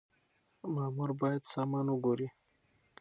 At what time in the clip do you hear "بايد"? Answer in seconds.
1.19-1.43